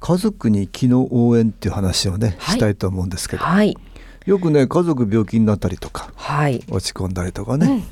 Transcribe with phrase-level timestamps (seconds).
[0.00, 2.56] 家族に気の応援っていう話をね、はい。
[2.56, 3.76] したいと思うんですけど、はい。
[4.26, 6.62] よくね家族病気になったりとかはい。
[6.70, 7.84] 落ち込んだりとかね、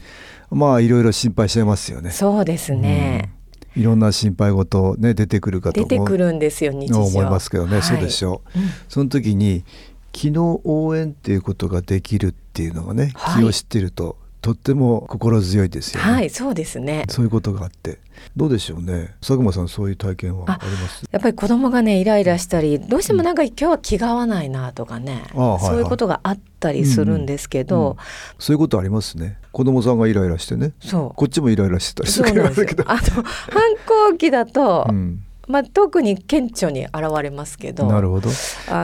[0.51, 2.11] まあいろいろ心配しちゃいますよね。
[2.11, 3.33] そうですね、
[3.77, 5.89] いろんな心配事ね出てくるかと思う。
[5.91, 7.79] 出てくるんですよ日常思いますけどね、は。
[7.79, 9.65] いそうでしょう、その時に
[10.13, 13.43] 気の応援っていうことができるっていうのがね、はい。
[13.43, 17.05] 気を知ってるととっても心強いですよね、はいそうですね。
[17.09, 17.99] そういうことがあって。
[18.37, 19.15] どうでしょうね。
[19.21, 21.05] 佐久間さんそういう体験はあります？
[21.11, 27.97] やっぱり子供がねイライラしたりどうしてもなんか今日は気が合わないなとかね、そういうことがあったりするんですけど、
[28.39, 29.39] そういうことありますね。
[29.53, 30.73] 子供さんがイライラしてね。
[30.81, 31.17] そう。
[31.17, 32.67] こっちもイライラしてたりすそうるなんですよ。
[32.67, 33.23] けどあの反
[34.11, 37.87] 抗期だと、うん、まあ、特に顕著に現れますけど。
[37.87, 38.31] なるほど。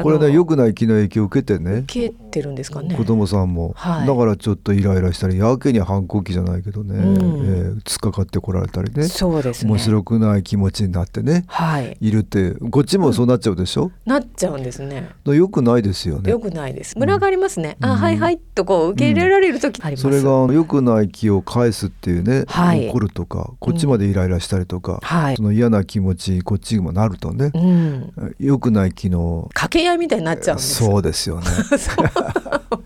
[0.03, 1.79] これね良くない気の影響を受けてね。
[1.79, 2.97] 受けてるんですかね。
[2.97, 4.07] 子供さんも、はい。
[4.07, 7.15] だからちょっとイライラしたりやけに反抗期じゃないけどね、うん。
[7.15, 9.05] えー突っかかってこられたりね。
[9.05, 9.71] そうですね。
[9.71, 11.45] 面白くない気持ちになってね。
[11.47, 11.97] はい。
[12.01, 14.95] いるってこっちもそうなっちゃうでしょ、なっちゃうんですね。
[14.95, 16.31] だから良くないですよね。
[16.31, 16.99] よくないです。
[16.99, 17.77] ムラがありますね。
[17.81, 17.87] うん。
[17.91, 20.03] あ、はいはいとこう受け入れられる時あります。
[20.03, 22.89] それが良くない気を返すっていうね、はい。
[22.89, 25.37] 怒るとかこっちまでイライラしたりとか、はい。
[25.37, 25.43] そ。
[25.43, 27.51] の嫌な気持ちこっちにもなるとね。
[27.55, 28.13] う、ん。
[28.39, 30.75] 良くない気の掛け合いみたいになっちゃうんです。
[30.77, 31.47] そうですよね。
[31.95, 32.24] か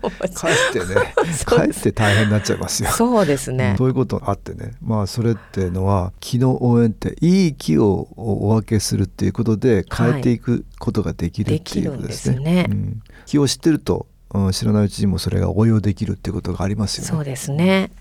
[0.03, 1.13] えってね
[1.45, 2.89] かえって大変になっちゃいますよ。
[2.89, 3.75] そうですね。
[3.77, 12.35] そういうことあってねまあそれっていうのは気の応援っていい気をお分けするっていうことで変えていくことができるっていうことですね。
[12.35, 17.09] できるんですねうん気を知ってると、うん、知らないうちにもそれが応用できるっていうことがありますよね。
[17.09, 17.91] そうですね。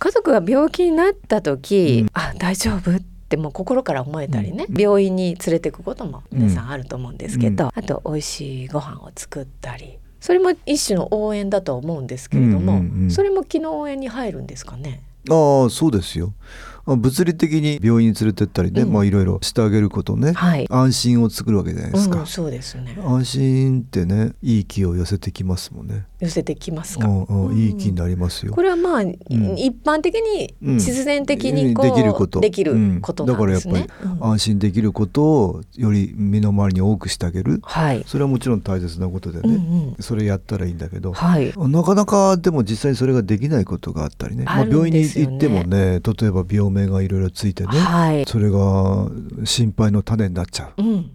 [0.00, 9.98] 家族が病気になった時、うんあ、大丈夫ってもう心から思えたりね、うん病院に連れてくことも皆さんあると思うんですけど、あと美味しいご飯を作ったり。
[10.22, 15.02] それも一種の応援だと思うんですけれども、うんうんうんそれも気の応援に入るんですかね？
[15.28, 16.32] ああそうですよ。
[16.86, 20.66] あ物理的に病院に連れてったりね、うんまあいろいろしてあげることね、はい。
[20.70, 22.20] 安心を作るわけじゃないですか。
[22.20, 22.96] うん、そうですね。
[23.04, 26.06] 安心ってねいい気を寄せてきますもんね。
[26.20, 27.06] 寄せてきますか。
[27.06, 28.52] うんうんうんいい気になりますよ。
[28.52, 33.32] これはまあ、一般的にうん必然的にこう、できることできるうんことね。
[33.32, 33.68] だからやっう
[34.08, 38.02] ん安心できることをより身の回りに多くしてあげるはい。
[38.06, 39.58] それはもちろん大切なことでね、うんう
[39.90, 41.52] んそれやったらいいんだけど、はい。
[41.56, 48.24] なかなかでも実際にそれができないことがあったりね、まあ、病院に行ってもね例えば病名がいろいろついてね、はい。
[48.26, 49.08] それが
[49.44, 50.82] 心配の種になっちゃう。
[50.82, 51.10] うん。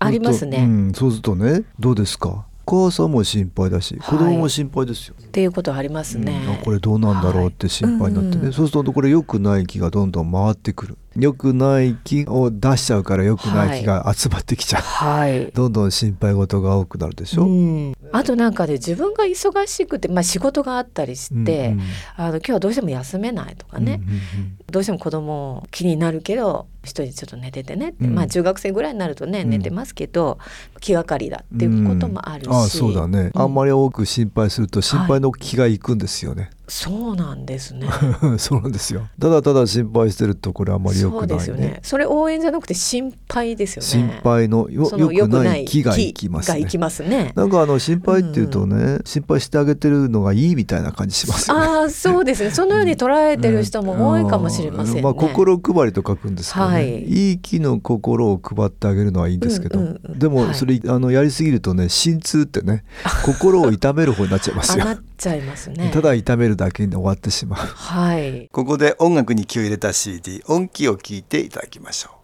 [0.00, 0.58] ありますね。
[0.58, 2.46] うん、そうするとねどうですか？
[2.66, 6.42] お母さんも心配だし子供も心配ですよ、っていうことありますね。
[6.46, 15.46] うんあこれどうなんだろうって心配になってね、はいうんそうするとこれ良くない気がどんどん回ってくる良くない気を出しちゃうから良くない気が集まってきちゃう、はい。
[15.52, 21.82] どんどん心配事が多くなるでしょ、うん、あとなんかで自分が忙しくて、まあ、仕事があったりして、うんうん
[22.16, 24.58] あの今日はどうしても休めないとかね、うんうんうん。
[24.70, 28.14] どうしても子供気になるけど一人ちょっと寝ててねって、うん。
[28.14, 29.50] まあ中学生ぐらいになるとね、うん。
[29.50, 30.38] 寝てますけど
[30.80, 32.54] 気がかりだっていうこともあるし、うん。
[32.54, 33.42] あそうだね、うん。
[33.42, 37.88] あんまり多く心配すると心配の気がいくんですよね、そうなんですね。
[38.38, 41.80] そうなんですよただただ心配してるとこれあんまり良くないねそうですよね。
[41.82, 43.88] それ応援じゃなくて心配ですよね。
[43.88, 47.32] 心配のよその良くない気がいきますね気がいきますね。
[47.34, 51.66] なんかあの心配っていうとね、心配してあげてるのがいいみたいな感じしますよね。
[51.66, 52.50] ああそうですね。
[52.54, 55.02] そのように捉えてる人も多いかもしれませんね。
[55.02, 62.84] まあ心配りと書くんですけどね、はいい、い気の心を配ってあげるのはいいんですけど、うんうんうんではいもそれ、あのやりすぎるとね心痛ってね
[63.24, 64.84] 心を痛める方になっちゃいますよ
[65.22, 65.90] ちゃいますね。
[65.92, 67.60] ただ痛めるだけに終わってしまう。
[67.60, 68.48] はい。
[68.50, 72.21] ここで音楽に気を入れた CD 音気を聞いていただきましょう。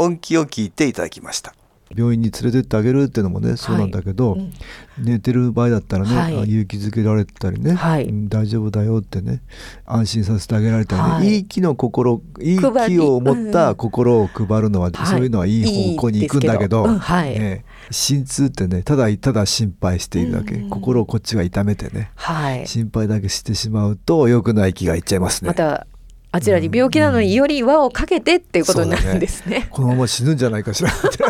[0.00, 1.54] 音気を聞いていただきました。
[1.94, 4.52] 病院に連れてってあげるっていうのもねそうなんだけど、うん。
[4.96, 6.38] 寝てる場合だったらね、はい。
[6.38, 8.04] あ勇気づけられたりね、はい。
[8.04, 9.42] うん大丈夫だよってね
[9.84, 11.28] 安心させてあげられたりね、はい。
[11.28, 12.64] い、い気の心いい気
[13.00, 15.06] を持った心を配るのは、はい。
[15.06, 20.70] そういうのはいい方向に行くんだけど、ね心痛ってねただただ心配しているだけ、うん。
[20.70, 22.66] 心をこっちが痛めてねはい。
[22.68, 25.48] 心配だけしてしまうと良くない気がいっちゃいますね。
[25.48, 25.88] また
[26.32, 29.66] あちらに病気なのにより輪をかけてっていうことになるんですね。
[29.70, 30.90] このまま死ぬんじゃないかしら。
[30.90, 31.24] っ て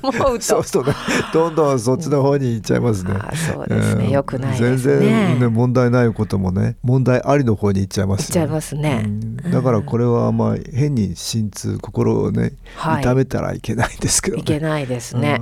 [0.00, 0.44] 思うと。
[0.44, 0.96] そうするとね
[1.32, 3.14] どんどんそっちの方に行っちゃいますね。
[3.14, 4.06] あーそうですね。
[4.06, 4.10] ん。
[4.10, 4.56] 良くないね。
[4.58, 9.02] 全然ね問題ないこともね問題ありの方に行っちゃいますよ行っちゃいますね。
[9.04, 9.36] うん。
[9.50, 13.02] だからこれはまあ変に心痛心をねはい。
[13.02, 14.42] 痛めたらいけないですけどね。
[14.42, 15.40] いけないですね。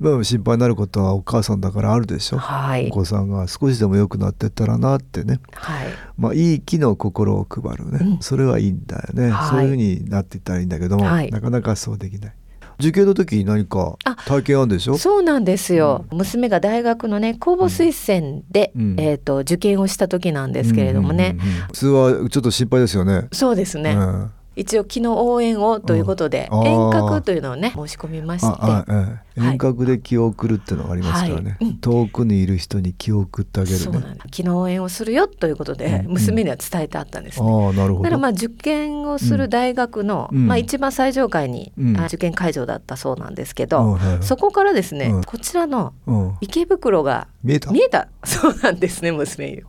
[0.00, 0.14] うん。
[0.14, 2.38] まあ心配になることはお母さんだからあるでしょ。
[2.38, 2.86] はい。
[2.88, 5.40] お子さんが少しでも良くなってったらなってね。
[5.54, 5.86] はい。
[6.16, 8.18] まあいい気の心を配るね、うん。
[8.20, 9.48] それはいいんだよね、はい。
[9.50, 11.30] そういう風になっていったらいいんだけども、はい。
[11.30, 12.34] なかなかそうできない。
[12.80, 14.96] 受験の時に何かあ体験あるんでしょ？
[14.98, 18.96] そうなんですよ、娘が大学のね公募推薦で、うん。
[18.98, 21.54] えー、と受験をした時なんですけれどもね、うんうんうん。
[21.66, 23.28] 普通はちょっと心配ですよね。
[23.32, 26.66] そうですね、うん一応昨日応援をということで、うん。
[26.66, 28.46] 遠隔というのをね申し込みまして。
[28.62, 29.40] ええ。
[29.40, 29.52] はい。
[29.52, 31.70] 遠隔で気を送るっていうのがありますからね、はい。
[31.70, 31.78] うん。
[31.78, 33.82] 遠くにいる人に気を送ってあげるね。
[33.82, 36.12] そうなんだ昨日応援をするよということで、うん。
[36.12, 37.46] 娘には伝えてあったんですね。
[37.50, 38.02] ああなるほど。
[38.04, 40.46] だからまあ受験をする大学の、うん。
[40.48, 41.96] まあ、一番最上階に、うん。
[41.98, 45.24] あ受験会場だったそうなんですけうんど、そこからですね、うん。
[45.24, 47.70] こちらのうん、池袋が見えた？
[47.70, 48.08] 見えた。
[48.24, 49.56] そうなんですね娘に。
[49.56, 49.64] で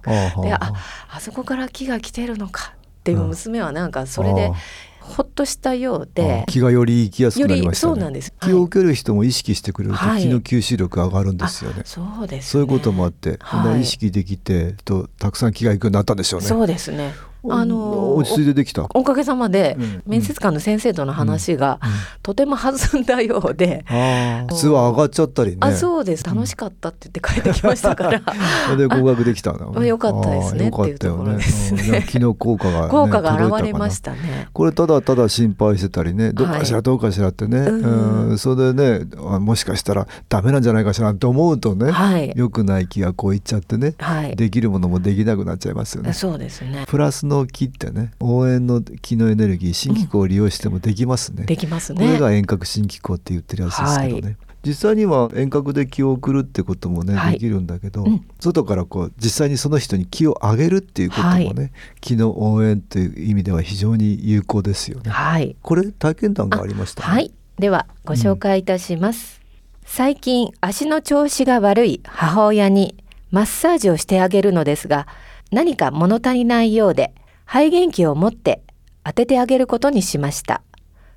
[0.54, 0.74] あ
[1.10, 4.54] あそこから木が来てるのかっていう娘はなんかそれであ
[5.02, 7.94] ほっとしたようあで気がより行きやすくなりましたね。
[7.96, 8.34] そうなんです。
[8.42, 10.22] 気を受ける人も意識してくれるとはい。
[10.22, 13.66] 気の吸収力が上がるんですよね、あそうです、ね、そういうこともあって、はい。
[13.66, 16.48] まあ意識できてとたくさん気がいくようになったんでしょうね。
[16.48, 17.14] そうですね。
[17.50, 18.84] あの落ち着いてできた。
[18.94, 20.04] おおかげさまで、うん。
[20.06, 21.80] 面接官の先生との話が、
[22.22, 25.58] とても弾んだようで、ああ普通は上がっちゃったりね。
[25.62, 26.24] あそうです。
[26.24, 28.22] 楽しかったって言って帰ってきましたから。
[28.66, 29.74] そ れで合格できたの。
[29.78, 31.38] あよかったですねったよっていうところね。
[31.38, 31.82] ですね。
[31.82, 31.90] うん。
[31.90, 34.48] いや気の効果が、ね、 効果が現れましたね。
[34.54, 38.30] これただただ心配してたりねどうかしらどうかしらってね、うん。
[38.30, 38.38] うん。
[38.38, 42.32] それでねあもしかしたらダメなんじゃないかしらって思うとね、はい。
[42.36, 44.36] 良くない気がこういっちゃってね、はい。
[44.36, 46.14] できるものもできなくなっちゃいますよね。
[46.14, 46.86] そうですね。
[46.88, 51.46] プラスの気ってね応援の気のエネルギー新機構を利用してもできますね。
[51.46, 52.06] できますね。
[52.06, 54.30] これが遠隔新機構って言ってるやつですけどね。
[54.30, 54.36] は
[54.66, 57.34] 実際には遠隔で気を送るってこともね、はい。
[57.34, 58.26] できるんだけど、うん。
[58.40, 61.72] 外からこう実際にその人に気をあげるっていうこともね、はい。
[62.00, 65.12] 気の応援という意味では非常に有効ですよね。
[65.12, 65.58] はい。
[65.62, 67.10] これ体験談がありました、ね。
[67.10, 67.34] はい。
[67.60, 69.40] ではご紹介いたします、
[69.86, 72.96] 最近足の調子が悪い母親に
[73.30, 75.08] マッサージをしてあげるのですが
[75.52, 77.14] 何か物足りないようで
[77.54, 78.64] 肺元気を持って
[79.04, 80.64] 当ててあげることにしました。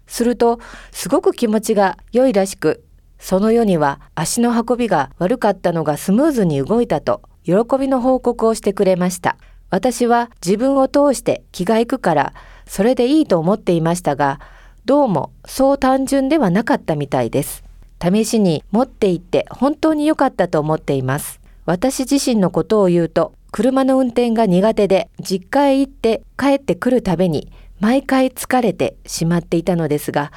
[0.06, 0.60] すると
[0.92, 2.84] すごく気持ちが良いらしく
[3.18, 9.38] その世には足の運びが悪かったのがスムーズに動いたと喜びの報告をしてくれました。
[9.70, 12.34] 私は自分を通して気がいくから
[12.66, 14.38] それでいいと思っていましたが
[14.84, 17.64] どうもそう単純ではなかったみたいです。
[17.98, 21.40] 試しに持って行って本当に良かったと思っています。
[21.64, 27.50] 私自身のことを言うと車の運転が苦手で実家へ行って帰ってくるたびに
[27.80, 30.32] 毎回疲れてしまっていたのですが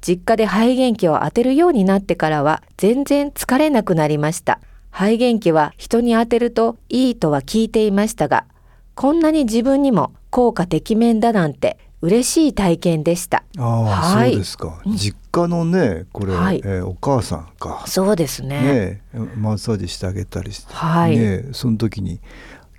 [0.00, 4.60] 実家で肺元気を当てるようになってからは全然疲れなくなりました。
[4.90, 8.46] 肺元気は人に当てるといいとは聞いていましたが
[8.94, 13.44] こんなに自分にも効果てきめんだなんて嬉しい体験でした。
[13.58, 14.30] ああ、はい。
[14.30, 14.80] そうですか。
[14.86, 16.62] 実家のねこれ、はい。
[16.64, 17.84] えーお母さんか。
[17.86, 18.48] そうですね。
[18.48, 21.16] ねえマッサージしてあげたりして、はい。
[21.16, 22.20] ねえその時に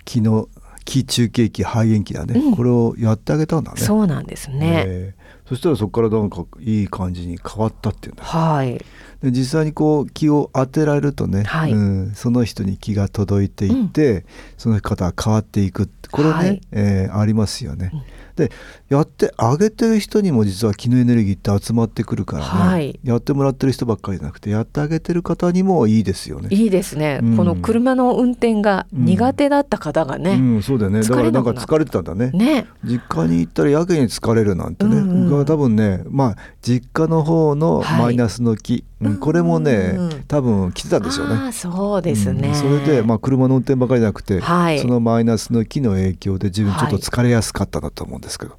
[0.04, 0.48] 気の
[0.84, 2.56] 気中継器肺元気だね、うん。
[2.56, 3.80] これをやってあげたんだね。
[3.80, 8.74] そうなんですね、ええそしたらそこからなんかいい感じに変わったっていうんだはい。
[9.20, 11.72] で実際にこう気を当てられるとね、はい。
[11.72, 14.24] うん、その人に気が届いていって、
[14.56, 16.60] その方が変わっていくこれね、はい。
[16.72, 17.90] えーありますよね。
[18.40, 18.50] で
[18.88, 23.00] やってあげてる人にも実は気のエネルギーって集まってくるからね、はい。
[23.04, 26.48] やってもらってる人ばっかりじゃなくてやってあげてる方にもいいですよね。
[26.50, 27.36] いいですね、うん。
[27.36, 31.02] この車の運転が苦手だった方がね、うん、そうだよね。
[31.02, 31.40] だからな。
[31.40, 32.30] んか疲れてたんだね。
[32.30, 32.66] ね。
[32.84, 35.38] 実家に行ったらやけに疲れるなんてね、うんうん。
[35.38, 38.00] が多分ねまあ実家の方のはい。
[38.00, 41.50] マイナスの気、うんこれもね、うんうん多分来てたんでしょうね。
[41.52, 42.54] そうですね、うん。
[42.54, 44.78] それで、まあ、車の運転ばかりじゃなくて、はい。
[44.78, 48.56] そのマイナスの気の影響で自分ちょっと疲れやすかったんだと思うんですけど、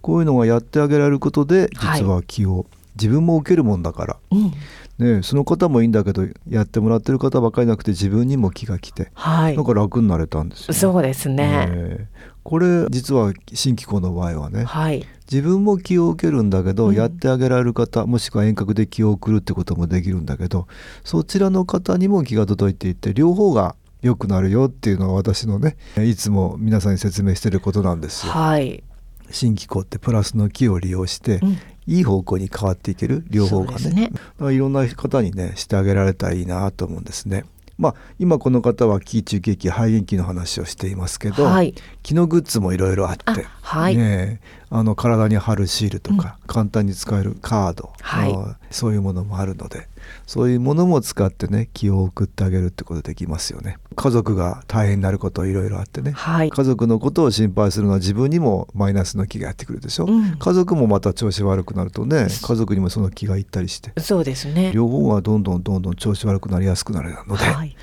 [0.00, 2.00] こういうのがやってあげられることではい。
[2.00, 4.52] 実は気を、自分も受けるもんだから、うん
[5.00, 9.56] ね、その方もいいんだけどやってもらってる方ばかりなくて自分にも気が来て、はい。
[9.56, 10.74] なんか楽になれたんですよ、ね。
[10.74, 12.08] そうですね、ええ。
[12.42, 15.06] これ実は新機構の場合はねはい。
[15.30, 16.94] 自分も気を受けるんだけど、うん。
[16.94, 20.66] やってあげられる方もしくは遠隔で気を送るってこともできるんだけど
[21.02, 28.32] そちらの方にも気が届いていて両方が良くなるよっていうのは私のねいつも皆さんに説明してることなんですよ。
[28.32, 28.82] はい、
[29.30, 31.58] 新機構ってプラスの気を利用して、うん
[31.90, 34.12] いい方向に変わっていける両方がね。
[34.40, 34.54] ね。
[34.54, 37.44] いろんな方にねしてあげられたらいいなと思うんですね。
[37.78, 41.74] まあ今この方は気中景気肺炎気の話をしていますけど、はい。
[42.04, 43.24] 気のグッズもいろいろあって。
[43.26, 43.96] あはい。
[43.96, 48.32] ねえあの体に貼るシールとか、簡単に使えるカード、はい。
[48.32, 49.88] あそういうものもあるので
[50.28, 53.78] そういうものも使ってね気を送ってあげるってことできますよね。
[53.96, 56.50] 家族が大変になることいろいろあってね、はい。
[56.50, 60.36] 家族のことを心配するのは自分にもマイナスの気がやってくるでしょ、うん。
[60.38, 64.70] 家族もまた調子悪くなるとね家族にもその気がいったりしてそうですね。
[64.72, 67.76] 両方がどんどんどんどん調子悪くなりやすくなるので、はい。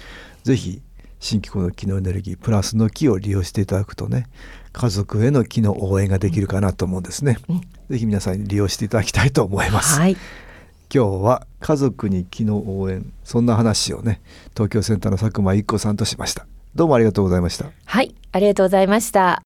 [0.43, 0.81] ぜひ
[1.19, 4.27] 新機構の気のエネルギープラスの気を利用していただくとね
[4.77, 7.61] 家族への気の応援ができるかなと思うんですね、うん。
[7.89, 10.15] ぜひ皆さんに利用していただきたいと思います、はい。
[10.93, 14.21] 今日は家族に気の応援そんな話をね
[14.53, 16.45] 東京センターの佐久間一子さんとしました。
[16.75, 17.65] どうもありがとうございました。
[17.85, 19.41] はいありがとうございました。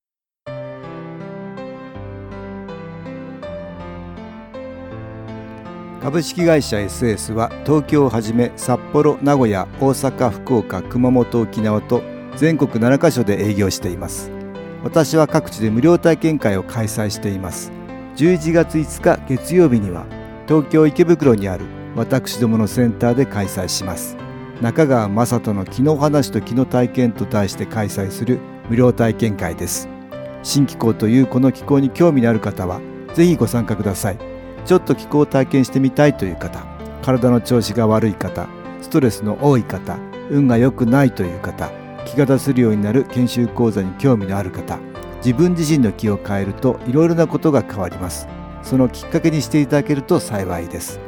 [6.02, 12.02] 株式会社 SS は東京をはじめ札幌名古屋大阪福岡熊本沖縄と
[12.36, 14.41] 全国7カ所で営業しています
[14.84, 17.72] 私は各地で無料体験会を開催しています。
[18.16, 20.06] 11月5日月曜日には
[20.48, 24.18] 東京池袋にある私どものセンターで開催します。
[24.62, 29.88] 中川雅人の気の話と気の体験と題して開催する無料体験会です。
[30.44, 32.82] 新気候というこの気候に興味のある方は
[33.14, 34.18] ぜひご参加ください。
[34.66, 36.64] ちょっと気候を体験してみたいという方
[37.02, 38.48] 体の調子が悪い方
[38.82, 39.98] ストレスの多い方
[40.30, 41.72] 運が良くないという方
[42.06, 44.80] 気が出せるようになる研修講座に興味のある方
[45.24, 48.28] 自分自身の気を変えるといろいろなことが変わります。
[48.64, 51.00] そのきっかけにしていただけると幸いです。